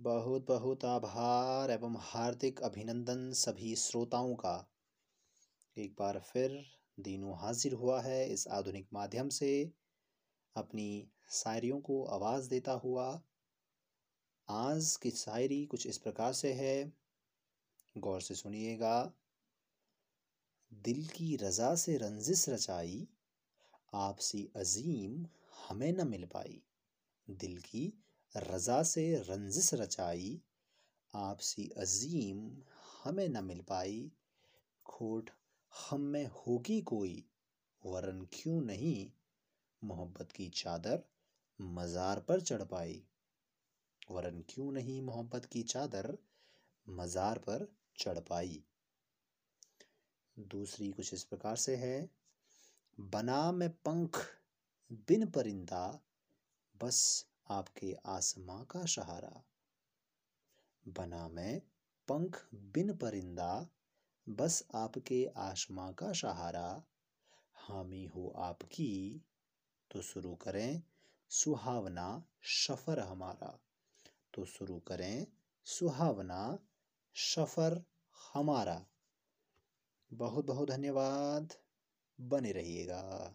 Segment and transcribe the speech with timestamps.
[0.00, 4.70] बहुत बहुत आभार एवं हार्दिक अभिनंदन सभी श्रोताओं का।
[5.78, 6.64] एक बार फिर
[7.00, 9.72] दीनू हाजिर हुआ है इस आधुनिक माध्यम से।
[10.56, 13.22] अपनी शायरियों को आवाज़ देता हुआ।
[14.48, 16.92] आज की शायरी कुछ इस प्रकार से है।
[17.98, 19.12] गौर से सुनिएगा।
[20.72, 23.08] दिल की रजा से रंजिश रचाई,
[23.94, 25.26] आपसी अजीम
[25.68, 26.62] हमें न मिल पाई।
[27.30, 28.05] दिल की
[28.36, 30.40] रजा से रंजिश रचाई,
[31.14, 32.62] आपसी अजीम
[33.04, 34.12] हमें न मिल पाई।
[34.86, 35.30] खोट,
[35.88, 37.24] हम में होगी कोई,
[37.86, 39.10] वरन क्यों नहीं?
[39.84, 41.02] मोहब्बत की चादर
[41.60, 43.02] मज़ार पर चढ़ पाई।
[44.10, 46.18] वरन क्यों नहीं मोहब्बत की चादर
[46.88, 48.64] मज़ार पर चढ़ पाई?
[50.38, 52.10] दूसरी कुछ इस प्रकार से है।
[53.00, 54.26] बना में पंख
[54.92, 56.00] बिन परिंदा,
[56.82, 59.44] बस आपके आसमां का सहारा।
[60.88, 61.60] बना मैं
[62.08, 63.68] पंख बिन परिंदा,
[64.28, 66.84] बस आपके आसमां का सहारा।
[67.54, 69.24] हामी हो आपकी
[69.90, 70.82] तो शुरू करें
[71.28, 73.58] सुहावना सफ़र हमारा।
[74.34, 75.26] तो शुरू करें
[75.64, 76.58] सुहावना
[77.14, 77.84] सफ़र
[78.34, 78.86] हमारा।
[80.12, 81.52] बहुत बहुत धन्यवाद।
[82.20, 83.34] बने रहिएगा।